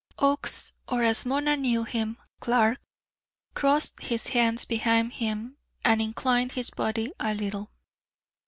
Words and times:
Oakes, 0.17 0.73
or, 0.87 1.03
as 1.03 1.27
Mona 1.27 1.55
knew 1.55 1.83
him, 1.83 2.17
Clark, 2.39 2.79
crossed 3.53 3.99
his 3.99 4.29
hands 4.29 4.65
behind 4.65 5.13
him 5.13 5.57
and 5.85 6.01
inclined 6.01 6.53
his 6.53 6.71
body 6.71 7.13
a 7.19 7.35
little. 7.35 7.69